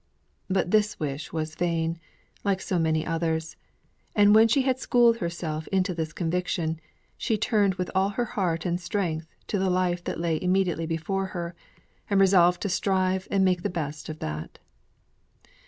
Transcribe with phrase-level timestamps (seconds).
[0.49, 1.99] But this wish was vain,
[2.43, 3.55] like so many others;
[4.15, 6.79] and when she had schooled herself into this conviction,
[7.19, 11.27] she turned with all her heart and strength to the life that lay immediately before
[11.37, 11.53] her,
[12.09, 14.57] and resolved to strive and make the best of that.